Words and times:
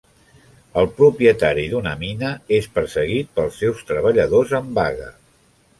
El 0.81 0.87
propietari 1.01 1.65
d'una 1.73 1.93
mina 2.01 2.33
és 2.59 2.69
perseguit 2.79 3.31
pels 3.37 3.61
seus 3.65 3.87
treballadors 3.93 4.61
en 4.63 4.75
vaga. 4.81 5.17